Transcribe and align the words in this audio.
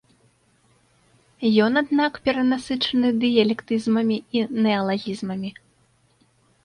Ён, 1.65 1.71
аднак 1.81 2.13
перанасычаны 2.27 3.07
дыялектызмамі 3.25 4.17
і 4.39 4.43
неалагізмамі. 4.67 5.49